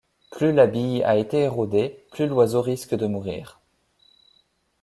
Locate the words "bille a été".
0.65-1.41